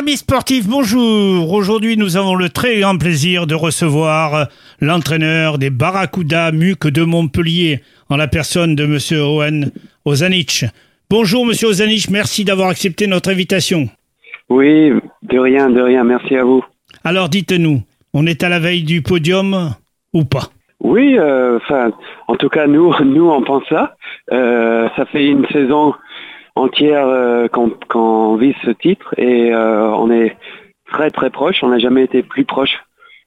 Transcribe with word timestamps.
Amis 0.00 0.16
sportifs, 0.16 0.66
bonjour. 0.66 1.52
Aujourd'hui, 1.52 1.98
nous 1.98 2.16
avons 2.16 2.34
le 2.34 2.48
très 2.48 2.80
grand 2.80 2.96
plaisir 2.96 3.46
de 3.46 3.54
recevoir 3.54 4.48
l'entraîneur 4.80 5.58
des 5.58 5.68
Barracuda 5.68 6.52
Muc 6.52 6.86
de 6.86 7.04
Montpellier, 7.04 7.80
en 8.08 8.16
la 8.16 8.26
personne 8.26 8.74
de 8.74 8.86
Monsieur 8.86 9.20
Owen 9.20 9.70
Ozanich. 10.06 10.64
Bonjour, 11.10 11.44
Monsieur 11.44 11.68
Ozanich, 11.68 12.08
merci 12.08 12.46
d'avoir 12.46 12.70
accepté 12.70 13.08
notre 13.08 13.30
invitation. 13.30 13.90
Oui, 14.48 14.90
de 15.22 15.38
rien, 15.38 15.68
de 15.68 15.82
rien, 15.82 16.02
merci 16.02 16.34
à 16.34 16.44
vous. 16.44 16.64
Alors, 17.04 17.28
dites-nous, 17.28 17.82
on 18.14 18.24
est 18.24 18.42
à 18.42 18.48
la 18.48 18.58
veille 18.58 18.84
du 18.84 19.02
podium 19.02 19.74
ou 20.14 20.24
pas? 20.24 20.48
Oui, 20.82 21.18
euh, 21.18 21.58
enfin, 21.58 21.90
en 22.26 22.36
tout 22.36 22.48
cas, 22.48 22.66
nous, 22.66 22.90
nous, 23.04 23.28
on 23.28 23.42
pense 23.42 23.64
ça. 23.68 23.96
Euh, 24.32 24.88
ça 24.96 25.04
fait 25.04 25.26
une 25.26 25.46
saison 25.48 25.92
entière 26.54 27.06
euh, 27.06 27.48
qu'on 27.48 27.70
qu'on 27.88 28.36
vise 28.36 28.54
ce 28.64 28.70
titre 28.70 29.14
et 29.18 29.52
euh, 29.52 29.90
on 29.90 30.10
est 30.10 30.36
très 30.90 31.10
très 31.10 31.30
proche. 31.30 31.62
On 31.62 31.68
n'a 31.68 31.78
jamais 31.78 32.04
été 32.04 32.22
plus 32.22 32.44
proche 32.44 32.78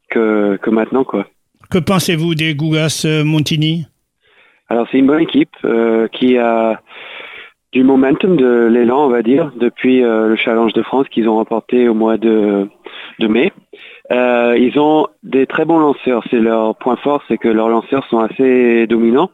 que, 0.10 0.58
que 0.62 0.70
maintenant, 0.70 1.04
quoi. 1.04 1.28
Que 1.70 1.80
pensez-vous 1.80 2.36
des 2.36 2.56
Gougas 2.56 3.04
euh, 3.06 3.24
Montigny 3.24 3.86
Alors 4.70 4.88
c'est 4.92 5.00
une 5.00 5.08
bonne 5.08 5.22
équipe 5.22 5.56
euh, 5.66 6.08
qui 6.08 6.38
a 6.38 6.82
du 7.72 7.84
momentum, 7.84 8.38
de 8.38 8.68
l'élan, 8.72 9.06
on 9.06 9.10
va 9.10 9.24
dire, 9.24 9.52
depuis 9.56 10.02
le 10.02 10.36
Challenge 10.36 10.74
de 10.74 10.84
France 10.84 11.08
qu'ils 11.10 11.28
ont 11.28 11.38
remporté 11.38 11.90
au 11.90 11.96
mois 11.96 12.18
de, 12.18 12.70
de 13.18 13.28
mai. 13.28 13.52
Ils 14.12 14.74
ont 14.78 15.08
des 15.24 15.48
très 15.48 15.66
bons 15.66 15.80
lanceurs. 15.80 16.24
C'est 16.30 16.40
leur 16.40 16.76
point 16.76 16.98
fort, 16.98 17.24
c'est 17.28 17.40
que 17.40 17.48
leurs 17.48 17.70
lanceurs 17.70 18.06
sont 18.12 18.20
assez 18.20 18.86
dominants. 18.86 19.32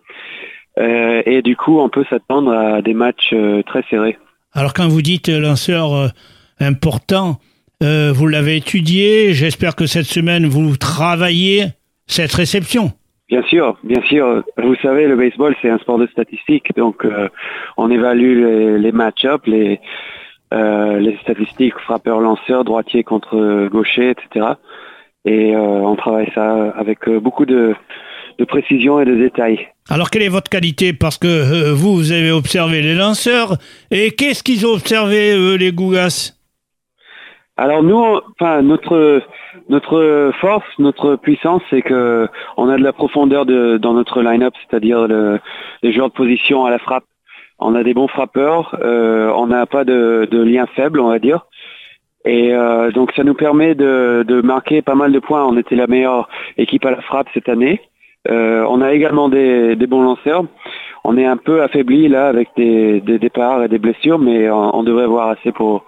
Euh, 0.80 1.22
et 1.26 1.42
du 1.42 1.56
coup, 1.56 1.80
on 1.80 1.90
peut 1.90 2.06
s'attendre 2.10 2.52
à 2.52 2.82
des 2.82 2.94
matchs 2.94 3.34
euh, 3.34 3.62
très 3.64 3.84
serrés. 3.90 4.18
Alors, 4.54 4.74
quand 4.74 4.88
vous 4.88 5.02
dites 5.02 5.30
euh, 5.30 5.40
lanceur 5.40 6.12
important, 6.60 7.38
euh, 7.82 8.12
vous 8.14 8.28
l'avez 8.28 8.58
étudié. 8.58 9.34
J'espère 9.34 9.76
que 9.76 9.86
cette 9.86 10.06
semaine, 10.06 10.46
vous 10.46 10.76
travaillez 10.76 11.68
cette 12.08 12.34
réception. 12.34 12.92
Bien 13.30 13.44
sûr, 13.44 13.78
bien 13.84 14.02
sûr. 14.02 14.44
Vous 14.58 14.76
savez, 14.82 15.08
le 15.08 15.16
baseball, 15.16 15.56
c'est 15.62 15.70
un 15.70 15.78
sport 15.78 15.98
de 15.98 16.08
statistiques. 16.08 16.76
Donc, 16.76 17.06
euh, 17.06 17.30
on 17.78 17.90
évalue 17.90 18.44
les, 18.44 18.80
les 18.80 18.92
match-ups, 18.92 19.46
les, 19.46 19.80
euh, 20.54 21.00
les 21.00 21.16
statistiques 21.22 21.78
frappeur-lanceur, 21.80 22.66
droitier 22.66 23.04
contre 23.04 23.68
gaucher, 23.68 24.10
etc. 24.10 24.48
Et 25.26 25.56
on 25.56 25.96
travaille 25.96 26.32
ça 26.34 26.72
avec 26.72 27.08
beaucoup 27.10 27.46
de, 27.46 27.76
de 28.40 28.46
précision 28.46 29.00
et 29.02 29.06
de 29.06 29.16
détails. 29.16 29.68
Alors, 29.90 30.10
quelle 30.10 30.24
est 30.24 30.30
votre 30.30 30.50
qualité 30.50 30.94
Parce 30.94 31.18
que 31.18 31.28
euh, 31.28 31.74
vous, 31.74 31.94
vous 31.96 32.12
avez 32.12 32.32
observé 32.32 32.82
les 32.82 32.96
lanceurs. 32.96 33.58
Et 33.92 34.12
qu'est-ce 34.12 34.44
qu'ils 34.44 34.66
ont 34.66 34.74
observé, 34.74 35.34
eux, 35.36 35.56
les 35.56 35.72
Gougas 35.72 36.34
Alors 37.58 37.84
nous, 37.84 38.02
enfin 38.40 38.62
notre 38.62 39.22
notre 39.68 40.32
force, 40.40 40.66
notre 40.80 41.16
puissance, 41.18 41.62
c'est 41.70 41.82
que 41.82 42.28
on 42.58 42.70
a 42.70 42.78
de 42.78 42.84
la 42.84 42.94
profondeur 42.94 43.46
de, 43.46 43.78
dans 43.78 43.94
notre 43.94 44.22
line-up, 44.22 44.54
c'est-à-dire 44.62 45.08
le- 45.08 45.40
les 45.84 45.92
joueurs 45.94 46.10
de 46.10 46.14
position 46.14 46.66
à 46.66 46.70
la 46.72 46.80
frappe. 46.80 47.04
On 47.60 47.76
a 47.76 47.84
des 47.84 47.94
bons 47.94 48.08
frappeurs, 48.08 48.78
euh, 48.82 49.30
on 49.36 49.48
n'a 49.48 49.66
pas 49.66 49.84
de, 49.84 50.28
de 50.32 50.42
lien 50.42 50.66
faible, 50.76 51.00
on 51.02 51.10
va 51.10 51.20
dire. 51.20 51.46
Et 52.26 52.54
euh, 52.54 52.92
donc 52.92 53.12
ça 53.16 53.24
nous 53.24 53.34
permet 53.34 53.76
de, 53.76 54.24
de 54.26 54.42
marquer 54.42 54.82
pas 54.82 54.96
mal 54.96 55.12
de 55.12 55.20
points. 55.20 55.46
On 55.46 55.58
était 55.58 55.76
la 55.76 55.88
meilleure 55.88 56.30
équipe 56.58 56.86
à 56.86 56.92
la 56.92 57.02
frappe 57.02 57.28
cette 57.34 57.50
année. 57.50 57.82
Euh, 58.28 58.66
on 58.70 58.82
a 58.82 58.92
également 58.94 59.30
des, 59.30 59.76
des 59.76 59.88
bons 59.88 60.02
lanceurs. 60.04 60.44
On 61.04 61.18
est 61.18 61.26
un 61.26 61.38
peu 61.38 61.64
affaibli 61.64 62.08
là 62.10 62.28
avec 62.28 62.50
des, 62.58 63.00
des 63.02 63.18
départs 63.20 63.64
et 63.64 63.70
des 63.70 63.80
blessures, 63.80 64.20
mais 64.20 64.50
on, 64.50 64.76
on 64.76 64.84
devrait 64.84 65.06
avoir 65.06 65.30
assez 65.30 65.52
pour 65.52 65.86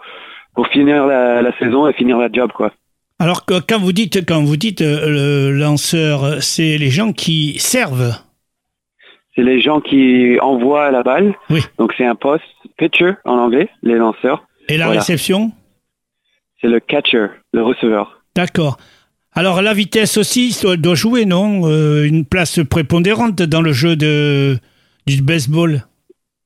pour 0.55 0.67
finir 0.67 1.05
la, 1.07 1.41
la 1.41 1.57
saison 1.59 1.87
et 1.87 1.93
finir 1.93 2.17
la 2.17 2.29
job 2.31 2.51
quoi. 2.53 2.71
Alors, 3.19 3.45
quand 3.45 3.77
vous 3.79 3.91
dites, 3.93 4.25
quand 4.27 4.41
vous 4.43 4.57
dites 4.57 4.81
euh, 4.81 5.49
le 5.51 5.51
lanceur, 5.57 6.41
c'est 6.41 6.77
les 6.79 6.89
gens 6.89 7.13
qui 7.13 7.59
servent. 7.59 8.15
C'est 9.35 9.43
les 9.43 9.61
gens 9.61 9.79
qui 9.79 10.37
envoient 10.41 10.89
la 10.91 11.03
balle. 11.03 11.35
Oui. 11.51 11.61
Donc 11.77 11.93
c'est 11.97 12.05
un 12.05 12.15
poste 12.15 12.43
pitcher 12.77 13.11
en 13.25 13.37
anglais, 13.37 13.69
les 13.83 13.95
lanceurs. 13.95 14.43
Et 14.69 14.77
la 14.77 14.85
Voilà. 14.85 15.01
réception? 15.01 15.51
C'est 16.61 16.67
le 16.67 16.79
catcher, 16.79 17.27
le 17.53 17.61
receveur. 17.63 18.21
D'accord. 18.35 18.77
Alors 19.33 19.61
la 19.61 19.73
vitesse 19.73 20.17
aussi 20.17 20.59
doit, 20.77 20.95
jouer, 20.95 21.25
non 21.25 21.61
Euh, 21.65 22.03
Une 22.05 22.25
place 22.25 22.59
prépondérante 22.69 23.41
dans 23.41 23.61
le 23.61 23.71
jeu 23.71 23.95
du 23.95 25.21
baseball. 25.21 25.83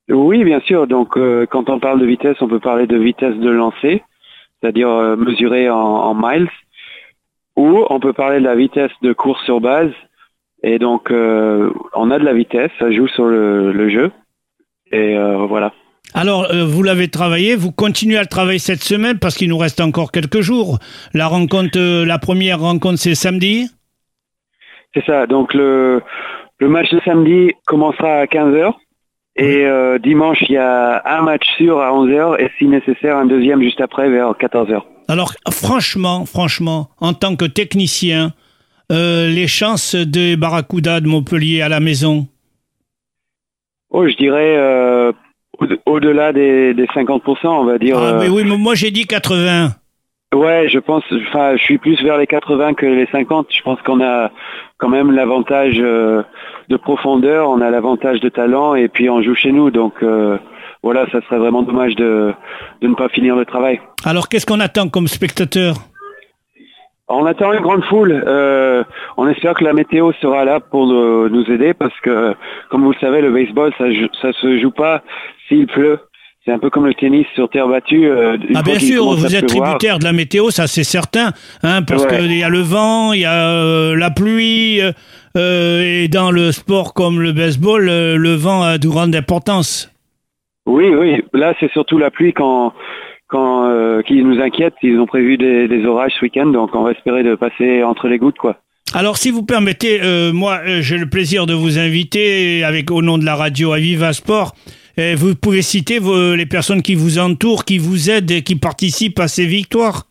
Oui, 0.10 0.44
bien 0.44 0.60
sûr. 0.62 0.86
Donc 0.86 1.18
euh, 1.18 1.48
quand 1.50 1.70
on 1.70 1.80
parle 1.80 2.00
de 2.00 2.06
vitesse, 2.06 2.38
on 2.42 2.48
peut 2.48 2.60
parler 2.60 2.86
de 2.86 2.98
vitesse 2.98 3.36
de 3.38 3.50
lancer, 3.50 4.04
c'est-à-dire 4.62 4.90
euh, 4.90 5.16
mesurée 5.16 5.68
en, 5.68 6.14
miles, 6.14 6.50
ou 7.56 7.84
on 7.90 8.00
peut 8.00 8.14
parler 8.14 8.40
de 8.40 8.46
la 8.46 8.56
vitesse 8.56 8.92
de 9.02 9.14
course 9.14 9.44
sur 9.46 9.60
base. 9.62 9.92
Et 10.62 10.78
donc 10.78 11.12
on 11.12 12.12
a 12.12 12.20
de 12.20 12.24
la 12.24 12.34
vitesse, 12.34 12.72
ça 12.80 12.92
joue 12.92 13.08
sur 13.08 13.26
le, 13.26 13.90
jeu. 13.90 14.12
Et 14.92 15.16
voilà. 15.48 15.74
Alors 16.16 16.46
euh, 16.50 16.64
vous 16.64 16.82
l'avez 16.82 17.10
travaillé, 17.10 17.58
vous 17.58 17.74
continuez 17.74 18.18
à 18.18 18.22
le 18.22 18.28
travailler 18.28 18.58
cette 18.58 18.82
semaine 18.82 19.20
parce 19.20 19.36
qu'il 19.36 19.50
nous 19.50 19.58
reste 19.58 19.82
encore 19.82 20.14
quelques 20.14 20.40
jours. 20.40 20.80
La 21.14 21.28
rencontre, 21.28 21.78
euh, 21.78 22.06
la 22.06 22.20
première 22.20 22.62
rencontre 22.62 22.98
c'est 22.98 23.16
samedi. 23.16 23.70
C'est 24.94 25.06
ça. 25.06 25.28
Donc 25.28 25.54
le, 25.54 26.02
le 26.60 26.70
match 26.70 26.90
de 26.90 27.02
samedi 27.04 27.52
commencera 27.66 28.20
à 28.20 28.26
15h. 28.26 28.74
Et 29.38 29.66
euh, 29.66 30.00
dimanche, 30.00 30.38
il 30.48 30.54
y 30.54 30.58
a 30.58 31.02
un 31.06 31.22
match 31.22 31.44
sûr 31.58 31.82
à 31.82 31.92
11h 31.92 32.40
et 32.40 32.50
si 32.58 32.68
nécessaire, 32.68 33.18
un 33.18 33.26
deuxième 33.26 33.62
juste 33.62 33.82
après 33.82 34.10
vers 34.10 34.32
14h. 34.32 34.82
Alors 35.10 35.34
franchement, 35.52 36.26
franchement, 36.26 36.88
en 37.02 37.14
tant 37.14 37.36
que 37.36 37.44
technicien, 37.44 38.32
euh, 38.94 39.28
les 39.28 39.48
chances 39.48 39.96
des 39.96 40.38
Barracuda 40.38 41.02
de 41.02 41.08
Montpellier 41.08 41.62
à 41.62 41.68
la 41.68 41.82
maison? 41.82 42.28
Oh, 43.90 44.08
je 44.08 44.16
dirais 44.16 44.56
euh, 44.58 45.12
au-delà 45.86 46.34
des, 46.34 46.74
des 46.74 46.86
50%, 46.86 47.48
on 47.48 47.66
va 47.66 47.78
dire. 47.78 47.98
Ah, 47.98 48.14
euh, 48.14 48.20
mais 48.20 48.30
oui, 48.30 48.44
mais 48.46 48.58
moi 48.58 48.76
j'ai 48.76 48.92
dit 48.92 49.06
80. 49.06 49.70
Ouais, 50.34 50.68
je 50.68 50.80
pense, 50.80 51.04
enfin, 51.30 51.56
je 51.56 51.64
suis 51.64 51.78
plus 51.78 52.02
vers 52.04 52.18
les 52.18 52.28
80 52.28 52.74
que 52.74 52.86
les 52.86 53.08
50. 53.12 53.48
Je 53.50 53.62
pense 53.62 53.82
qu'on 53.84 54.04
a 54.04 54.32
quand 54.78 54.90
même 54.90 55.12
l'avantage 55.12 55.76
euh, 55.80 56.24
de 56.68 56.76
profondeur, 56.78 57.50
on 57.50 57.62
a 57.62 57.70
l'avantage 57.70 58.20
de 58.20 58.30
talent 58.30 58.76
et 58.76 58.90
puis 58.90 59.10
on 59.10 59.22
joue 59.22 59.36
chez 59.36 59.52
nous. 59.52 59.72
Donc 59.72 59.94
euh, 60.04 60.38
voilà, 60.84 61.06
ça 61.12 61.22
serait 61.22 61.38
vraiment 61.38 61.62
dommage 61.62 61.96
de, 61.96 62.34
de 62.82 62.88
ne 62.88 62.96
pas 62.96 63.08
finir 63.10 63.36
le 63.36 63.46
travail. 63.46 63.80
Alors 64.04 64.28
qu'est-ce 64.28 64.46
qu'on 64.46 64.60
attend 64.60 64.90
comme 64.90 65.08
spectateur? 65.08 65.76
On 67.08 67.26
attend 67.26 67.54
une 67.54 67.62
grande 67.62 67.84
foule. 67.86 68.24
Euh, 68.26 68.84
on 69.18 69.28
espère 69.28 69.54
que 69.54 69.64
la 69.64 69.74
météo 69.74 70.12
sera 70.22 70.46
là 70.46 70.60
pour 70.60 70.88
nous, 70.88 71.30
nous 71.30 71.46
aider 71.52 71.74
parce 71.74 71.98
que, 72.02 72.34
comme 72.70 72.84
vous 72.84 72.92
le 72.92 72.98
savez, 73.00 73.22
le 73.22 73.32
baseball, 73.32 73.72
ça, 73.78 73.86
ça 74.22 74.34
se 74.34 74.60
joue 74.60 74.72
pas 74.72 75.02
s'il 75.48 75.68
pleut. 75.68 76.00
C'est 76.44 76.52
un 76.52 76.60
peu 76.60 76.70
comme 76.70 76.86
le 76.86 76.94
tennis 76.94 77.26
sur 77.34 77.50
terre 77.50 77.68
battue. 77.68 78.08
euh, 78.08 78.38
Ah 78.54 78.62
bien 78.62 78.78
sûr, 78.78 79.04
vous 79.04 79.36
êtes 79.36 79.48
tributaire 79.48 79.98
de 79.98 80.04
la 80.04 80.14
météo, 80.14 80.52
ça 80.52 80.68
c'est 80.68 80.84
certain, 80.84 81.32
hein, 81.64 81.82
parce 81.82 82.04
Ouais. 82.06 82.20
qu'il 82.20 82.38
y 82.38 82.44
a 82.44 82.50
le 82.50 82.60
vent, 82.60 83.14
il 83.14 83.22
y 83.22 83.26
a 83.26 83.50
euh, 83.50 83.96
la 83.96 84.12
pluie, 84.12 84.80
euh, 85.36 85.82
et 85.82 86.08
dans 86.08 86.30
le 86.30 86.52
sport 86.52 86.94
comme 86.94 87.20
le 87.20 87.32
baseball, 87.32 87.86
le 87.86 88.36
vent 88.36 88.62
a 88.62 88.78
de 88.78 88.88
grande 88.88 89.16
importance. 89.16 89.92
Oui, 90.68 90.94
oui. 90.94 91.24
Là, 91.34 91.56
c'est 91.60 91.72
surtout 91.72 91.98
la 91.98 92.12
pluie 92.12 92.34
quand, 92.34 92.74
quand, 93.28 94.02
qui 94.06 94.24
nous 94.24 94.40
inquiète. 94.40 94.76
Ils 94.84 95.00
ont 95.00 95.08
prévu 95.08 95.38
des, 95.38 95.68
des 95.68 95.84
orages 95.86 96.14
ce 96.20 96.26
week-end, 96.26 96.48
donc 96.48 96.76
on 96.76 96.84
va 96.84 96.92
espérer 96.92 97.24
de 97.24 97.34
passer 97.36 97.84
entre 97.84 98.08
les 98.08 98.20
gouttes, 98.20 98.38
quoi. 98.38 98.58
Alors 98.98 99.18
si 99.18 99.30
vous 99.30 99.44
permettez, 99.44 100.00
euh, 100.02 100.32
moi 100.32 100.62
euh, 100.66 100.82
j'ai 100.82 100.98
le 100.98 101.06
plaisir 101.10 101.46
de 101.46 101.54
vous 101.54 101.78
inviter 101.78 102.64
avec 102.64 102.92
au 102.92 103.02
nom 103.02 103.18
de 103.18 103.26
la 103.26 103.36
radio 103.36 103.74
Aviva 103.74 104.14
Sport. 104.14 104.54
Et 104.98 105.16
vous 105.16 105.36
pouvez 105.36 105.62
citer 105.62 106.00
vos- 106.00 106.36
les 106.36 106.46
personnes 106.46 106.82
qui 106.82 106.96
vous 106.96 107.20
entourent, 107.20 107.66
qui 107.66 107.78
vous 107.78 108.10
aident 108.10 108.32
et 108.32 108.42
qui 108.44 108.56
participent 108.56 109.20
à 109.20 109.28
ces 109.28 109.46
victoires. 109.46 110.04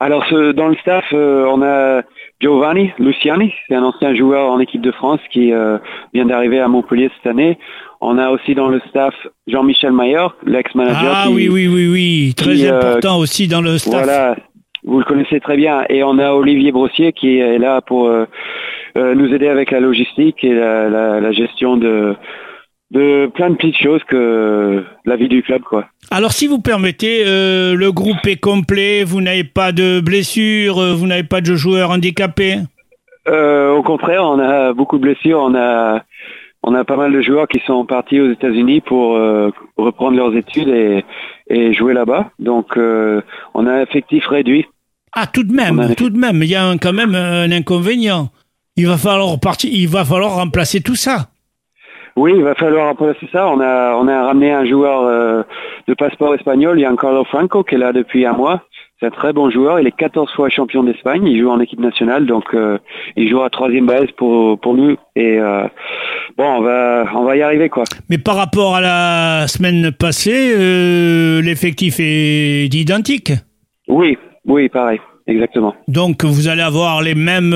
Alors, 0.00 0.24
ce- 0.30 0.52
dans 0.52 0.68
le 0.68 0.76
staff, 0.76 1.04
euh, 1.12 1.44
on 1.52 1.60
a 1.60 2.02
Giovanni 2.40 2.90
Luciani, 2.98 3.52
c'est 3.68 3.74
un 3.74 3.82
ancien 3.82 4.14
joueur 4.14 4.50
en 4.50 4.60
équipe 4.60 4.80
de 4.80 4.92
France 4.92 5.20
qui 5.30 5.50
vient 6.14 6.24
d'arriver 6.24 6.60
à 6.60 6.68
Montpellier 6.68 7.10
cette 7.16 7.30
année. 7.30 7.58
On 8.00 8.16
a 8.16 8.30
aussi 8.30 8.54
dans 8.54 8.68
le 8.68 8.80
staff 8.88 9.12
Jean-Michel 9.48 9.92
Mayer, 9.92 10.28
l'ex-manager. 10.46 11.12
Ah 11.14 11.24
qui- 11.26 11.34
oui, 11.34 11.48
oui, 11.48 11.66
oui, 11.68 11.88
oui, 11.88 12.34
très 12.36 12.54
qui, 12.54 12.66
important 12.68 13.18
aussi 13.18 13.48
dans 13.48 13.60
le 13.60 13.76
staff. 13.76 14.04
Voilà, 14.04 14.36
vous 14.88 14.98
le 14.98 15.04
connaissez 15.04 15.38
très 15.40 15.56
bien. 15.56 15.84
Et 15.88 16.02
on 16.02 16.18
a 16.18 16.32
Olivier 16.32 16.72
Brossier 16.72 17.12
qui 17.12 17.38
est 17.38 17.58
là 17.58 17.80
pour 17.80 18.08
euh, 18.08 18.24
euh, 18.96 19.14
nous 19.14 19.32
aider 19.34 19.48
avec 19.48 19.70
la 19.70 19.80
logistique 19.80 20.42
et 20.42 20.54
la, 20.54 20.88
la- 20.88 21.20
la 21.20 21.32
gestion 21.32 21.76
de, 21.76 22.14
de 22.90 23.26
plein 23.34 23.50
de 23.50 23.56
petites 23.56 23.76
choses 23.76 24.02
que 24.04 24.82
la 25.04 25.16
vie 25.16 25.28
du 25.28 25.42
club, 25.42 25.62
quoi. 25.62 25.84
Alors, 26.10 26.32
si 26.32 26.46
vous 26.46 26.60
permettez, 26.60 27.22
euh, 27.26 27.74
le 27.74 27.92
groupe 27.92 28.24
est 28.26 28.40
complet, 28.40 29.04
vous 29.04 29.20
n'avez 29.20 29.44
pas 29.44 29.72
de 29.72 30.00
blessures, 30.00 30.76
vous 30.96 31.06
n'avez 31.06 31.28
pas 31.34 31.42
de 31.42 31.54
joueurs 31.54 31.90
handicapés? 31.90 32.56
Euh, 33.28 33.72
au 33.74 33.82
contraire, 33.82 34.22
on 34.24 34.38
a 34.38 34.72
beaucoup 34.72 34.96
de 34.96 35.02
blessures. 35.02 35.38
On 35.40 35.54
a 35.54 36.02
on 36.64 36.74
a 36.74 36.84
pas 36.84 36.96
mal 36.96 37.12
de 37.12 37.20
joueurs 37.20 37.46
qui 37.46 37.60
sont 37.66 37.84
partis 37.84 38.20
aux 38.20 38.30
États-Unis 38.32 38.80
pour 38.80 39.16
euh, 39.16 39.50
reprendre 39.76 40.16
leurs 40.16 40.34
études 40.34 40.68
et, 40.68 41.04
et 41.48 41.72
jouer 41.74 41.92
là-bas. 41.92 42.30
Donc, 42.38 42.76
on 42.78 43.66
a 43.66 43.72
un 43.72 43.82
effectif 43.82 44.26
réduit. 44.26 44.66
Ah, 45.20 45.26
tout 45.26 45.42
de 45.42 45.52
même, 45.52 45.96
tout 45.96 46.10
de 46.10 46.16
même, 46.16 46.44
il 46.44 46.48
y 46.48 46.54
a 46.54 46.72
quand 46.80 46.92
même 46.92 47.16
un 47.16 47.50
inconvénient. 47.50 48.28
Il 48.76 48.86
va 48.86 48.96
falloir 48.96 49.40
partir, 49.40 49.68
il 49.72 49.88
va 49.88 50.04
falloir 50.04 50.36
remplacer 50.36 50.80
tout 50.80 50.94
ça. 50.94 51.26
Oui, 52.14 52.34
il 52.36 52.44
va 52.44 52.54
falloir 52.54 52.86
remplacer 52.86 53.28
ça. 53.32 53.48
On 53.48 53.58
a, 53.60 53.96
on 53.96 54.06
a 54.06 54.26
ramené 54.26 54.52
un 54.52 54.64
joueur 54.64 55.02
euh, 55.02 55.42
de 55.88 55.94
passeport 55.94 56.36
espagnol, 56.36 56.78
Giancarlo 56.78 57.24
Franco, 57.24 57.64
qui 57.64 57.74
est 57.74 57.78
là 57.78 57.92
depuis 57.92 58.26
un 58.26 58.34
mois. 58.34 58.62
C'est 59.00 59.06
un 59.06 59.10
très 59.10 59.32
bon 59.32 59.50
joueur. 59.50 59.80
Il 59.80 59.88
est 59.88 59.96
14 59.96 60.32
fois 60.36 60.50
champion 60.50 60.84
d'Espagne. 60.84 61.26
Il 61.26 61.40
joue 61.40 61.50
en 61.50 61.58
équipe 61.58 61.80
nationale, 61.80 62.24
donc 62.24 62.54
euh, 62.54 62.78
il 63.16 63.28
joue 63.28 63.42
à 63.42 63.50
troisième 63.50 63.86
base 63.86 64.12
pour 64.16 64.60
pour 64.60 64.76
nous. 64.76 64.96
Et 65.16 65.40
euh, 65.40 65.66
bon, 66.36 66.44
on 66.44 66.62
va 66.62 67.06
on 67.16 67.24
va 67.24 67.36
y 67.36 67.42
arriver 67.42 67.68
quoi. 67.68 67.82
Mais 68.08 68.18
par 68.18 68.36
rapport 68.36 68.76
à 68.76 68.80
la 68.80 69.48
semaine 69.48 69.90
passée, 69.90 71.42
l'effectif 71.42 71.96
est 71.98 72.72
identique. 72.72 73.32
Oui, 73.88 74.16
oui, 74.48 74.70
pareil, 74.70 74.98
exactement. 75.28 75.76
Donc 75.86 76.24
vous 76.24 76.48
allez 76.48 76.62
avoir 76.62 77.00
les 77.02 77.14
mêmes 77.14 77.54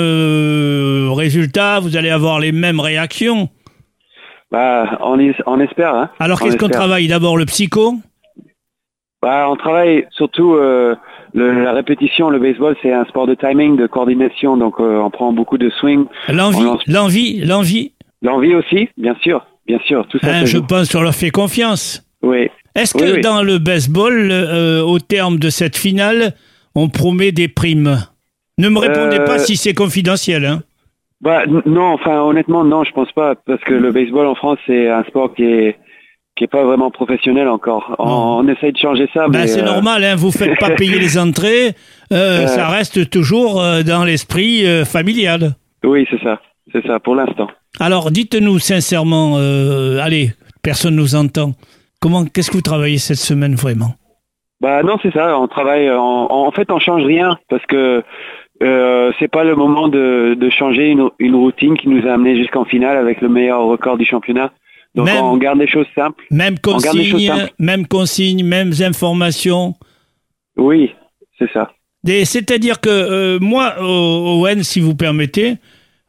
résultats, 1.13 1.81
vous 1.81 1.97
allez 1.97 2.11
avoir 2.11 2.39
les 2.39 2.53
mêmes 2.53 2.79
réactions. 2.79 3.49
Bah, 4.53 4.99
on, 5.03 5.19
on 5.47 5.61
espère. 5.61 5.95
Hein. 5.95 6.11
Alors 6.21 6.39
qu'est-ce 6.39 6.57
qu'on 6.57 6.69
travaille 6.69 7.09
D'abord 7.09 7.37
le 7.37 7.47
psycho? 7.47 7.95
Bah, 9.21 9.49
on 9.49 9.57
travaille 9.57 10.07
surtout 10.13 10.57
le, 11.35 11.63
la 11.65 11.73
répétition, 11.73 12.31
le 12.31 12.39
baseball, 12.39 12.77
c'est 12.83 12.93
un 12.93 13.05
sport 13.07 13.27
de 13.27 13.35
timing, 13.35 13.77
de 13.77 13.87
coordination, 13.87 14.57
donc 14.57 14.75
euh, 14.79 14.99
on 14.99 15.11
prend 15.11 15.33
beaucoup 15.33 15.59
de 15.59 15.71
swing. 15.71 16.05
L'envie, 16.29 16.67
l'envie, 16.87 17.41
l'envie? 17.41 17.93
L'envie 18.21 18.55
aussi, 18.55 18.89
bien 18.97 19.17
sûr, 19.23 19.45
bien 19.67 19.79
sûr. 19.87 20.07
Tout 20.09 20.19
ça. 20.19 20.29
Hein, 20.29 20.45
je 20.45 20.59
pense 20.59 20.93
qu'on 20.93 21.03
leur 21.03 21.15
fait 21.15 21.31
confiance. 21.31 22.05
Oui. 22.23 22.51
Est-ce 22.75 22.95
que 22.95 23.21
dans 23.21 23.43
le 23.43 23.59
baseball, 23.59 24.31
euh, 24.31 24.83
au 24.83 24.99
terme 24.99 25.39
de 25.39 25.51
cette 25.51 25.77
finale, 25.77 26.35
on 26.75 26.89
promet 26.89 27.33
des 27.33 27.49
primes 27.49 27.99
Ne 28.59 28.69
me 28.69 28.79
répondez 28.79 29.19
pas 29.19 29.37
euh, 29.37 29.39
si 29.39 29.57
c'est 29.57 29.75
confidentiel. 29.75 30.45
Hein. 30.47 30.63
Bah 31.21 31.45
non, 31.47 31.93
enfin 31.93 32.21
honnêtement 32.21 32.65
non, 32.65 32.83
je 32.83 32.93
pense 32.93 33.13
pas, 33.13 33.37
parce 33.37 33.63
que 33.63 33.75
le 33.75 33.93
baseball 33.93 34.27
en 34.27 34.35
France 34.35 34.59
c'est 34.67 34.89
un 34.89 35.05
sport 35.05 35.35
qui 35.35 35.45
est 35.45 35.79
qui 36.37 36.45
est 36.45 36.49
pas 36.49 36.65
vraiment 36.65 36.91
professionnel 36.91 37.49
encore. 37.49 37.95
On, 37.99 38.47
essaye 38.49 38.73
de 38.73 38.79
changer 38.79 39.09
ça. 39.13 39.29
Ben, 39.29 39.47
c'est 39.47 39.61
euh, 39.61 39.67
normal, 39.67 40.03
hein, 40.03 40.17
vous 40.17 40.31
faites 40.31 40.59
pas 40.59 40.71
payer 40.77 40.99
les 40.99 41.19
entrées, 41.19 41.69
euh, 42.13 42.45
euh, 42.45 42.47
ça 42.47 42.69
reste 42.69 43.11
toujours 43.11 43.63
dans 43.87 44.05
l'esprit 44.05 44.65
familial. 44.85 45.55
Oui, 45.85 46.07
c'est 46.11 46.23
ça, 46.23 46.41
c'est 46.73 46.85
ça 46.87 47.01
pour 47.01 47.15
l'instant. 47.15 47.49
Alors, 47.81 48.11
dites-nous 48.11 48.59
sincèrement, 48.59 49.37
allez, 49.37 50.33
personne 50.63 50.97
nous 50.97 51.15
entend. 51.15 51.53
Comment, 52.01 52.25
qu'est-ce 52.25 52.51
que 52.51 52.57
vous 52.57 52.63
travaillez 52.63 52.99
cette 52.99 53.19
semaine 53.19 53.55
vraiment? 53.55 53.95
Bah 54.63 54.85
non, 54.85 54.97
c'est 55.03 55.13
ça. 55.13 55.37
On 55.39 55.49
travaille. 55.49 55.91
En, 55.91 56.51
fait, 56.53 56.71
on 56.71 56.79
change 56.79 57.05
rien 57.05 57.37
parce 57.51 57.67
que 57.67 58.05
euh, 58.63 59.11
c'est 59.19 59.27
pas 59.27 59.43
le 59.43 59.57
moment 59.57 59.89
de, 59.89 60.35
de 60.39 60.51
changer 60.51 60.87
une, 60.87 61.11
une, 61.19 61.35
routine 61.35 61.77
qui 61.77 61.89
nous 61.89 62.07
a 62.07 62.13
amené 62.13 62.37
jusqu'en 62.37 62.65
finale 62.65 62.97
avec 62.97 63.21
le 63.21 63.29
meilleur 63.29 63.65
record 63.65 63.99
du 63.99 64.05
championnat. 64.05 64.53
Donc 64.95 65.09
on 65.21 65.37
garde 65.37 65.59
les 65.59 65.67
choses 65.67 65.87
simples. 65.97 66.25
Même 66.31 66.61
consigne, 66.61 67.49
même 67.59 67.89
consigne, 67.89 68.45
mêmes 68.45 68.73
informations. 68.83 69.75
Oui, 70.57 70.95
c'est 71.41 71.51
ça. 71.51 71.73
C'est-à-dire 72.07 72.81
que 72.81 72.89
euh, 72.89 73.39
moi, 73.41 73.75
Owen, 73.81 74.63
si 74.63 74.79
vous 74.79 74.95
permettez, 74.95 75.57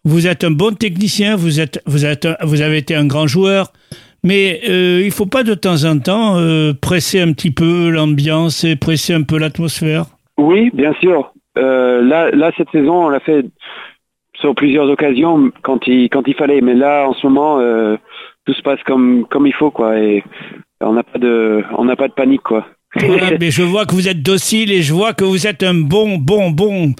vous 0.04 0.28
êtes 0.28 0.44
un 0.44 0.52
bon 0.52 0.76
technicien, 0.76 1.36
vous 1.36 1.60
êtes, 1.60 1.82
vous 1.88 2.06
êtes, 2.06 2.28
vous 2.44 2.62
avez 2.62 2.78
été 2.78 2.94
un 2.94 3.06
grand 3.06 3.26
joueur, 3.26 3.74
mais 4.24 4.62
euh, 4.70 5.02
il 5.04 5.12
faut 5.12 5.26
pas 5.26 5.44
de 5.44 5.54
temps 5.54 5.84
en 5.86 6.00
temps 6.00 6.38
euh, 6.38 6.74
presser 6.74 7.22
un 7.22 7.34
petit 7.34 7.52
peu 7.52 7.90
l'ambiance 7.90 8.64
et 8.64 8.76
presser 8.76 9.14
un 9.14 9.24
peu 9.24 9.38
l'atmosphère. 9.38 10.06
Oui, 10.38 10.70
bien 10.74 10.94
sûr. 11.02 11.34
Euh, 11.58 12.02
là, 12.02 12.32
là, 12.32 12.52
cette 12.58 12.72
saison, 12.72 13.06
on 13.06 13.10
l'a 13.10 13.20
fait 13.20 13.46
sur 14.36 14.56
plusieurs 14.56 14.90
occasions 14.90 15.52
quand 15.62 15.86
il, 15.88 16.10
quand 16.10 16.28
il 16.28 16.36
fallait, 16.36 16.62
mais 16.62 16.74
là, 16.74 17.08
en 17.08 17.14
ce 17.14 17.28
moment 17.28 17.60
tout 18.46 18.54
se 18.54 18.62
passe 18.62 18.82
comme 18.86 19.26
comme 19.30 19.48
il 19.48 19.54
faut 19.54 19.72
quoi 19.72 19.98
et 20.00 20.24
on 20.82 20.94
n'a 20.94 21.04
pas 21.04 21.20
de 21.20 21.64
on 21.78 21.86
n'a 21.86 21.96
pas 21.96 22.08
de 22.08 22.14
panique 22.14 22.44
quoi. 22.44 22.66
mais 23.40 23.52
je 23.52 23.64
vois 23.64 23.86
que 23.86 23.96
vous 23.96 24.08
êtes 24.08 24.22
docile 24.22 24.72
et 24.72 24.82
je 24.82 24.94
vois 24.94 25.14
que 25.14 25.24
vous 25.24 25.48
êtes 25.48 25.64
un 25.64 25.74
bon 25.74 26.18
bon 26.18 26.52
bon 26.52 26.94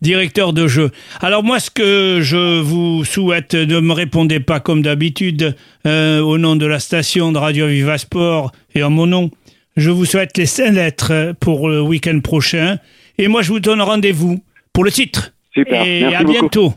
directeur 0.00 0.52
de 0.52 0.66
jeu. 0.66 0.90
Alors 1.20 1.42
moi, 1.42 1.60
ce 1.60 1.70
que 1.70 2.20
je 2.22 2.60
vous 2.60 3.04
souhaite, 3.04 3.54
ne 3.54 3.80
me 3.80 3.92
répondez 3.92 4.40
pas 4.40 4.60
comme 4.60 4.82
d'habitude 4.82 5.56
euh, 5.86 6.20
au 6.20 6.38
nom 6.38 6.56
de 6.56 6.66
la 6.66 6.78
station 6.78 7.32
de 7.32 7.38
Radio 7.38 7.66
Viva 7.66 7.98
Sport 7.98 8.52
et 8.74 8.82
en 8.82 8.90
mon 8.90 9.06
nom. 9.06 9.30
Je 9.76 9.90
vous 9.90 10.04
souhaite 10.04 10.36
les 10.36 10.46
cinq 10.46 10.72
lettres 10.72 11.34
pour 11.40 11.68
le 11.68 11.80
week-end 11.80 12.20
prochain. 12.20 12.78
Et 13.18 13.28
moi, 13.28 13.42
je 13.42 13.48
vous 13.48 13.60
donne 13.60 13.80
rendez-vous 13.80 14.42
pour 14.72 14.84
le 14.84 14.90
titre. 14.90 15.32
Super. 15.52 15.84
Et 15.84 16.14
à 16.14 16.24
bientôt. 16.24 16.74